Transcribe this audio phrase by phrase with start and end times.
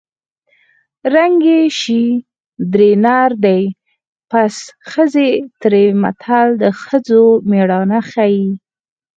[1.13, 2.03] ړنګې شې
[2.73, 3.61] درې نر دې
[4.29, 4.55] پڅ
[4.89, 5.29] ښځې
[5.61, 8.45] تېرې متل د ښځو مېړانه ښيي